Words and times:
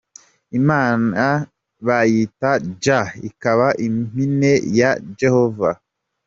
Imana 0.59 1.23
bayita 1.87 2.51
Jah 2.83 3.09
ikaba 3.29 3.67
impine 3.87 4.51
ya 4.77 4.91
Jehovah. 5.19 5.75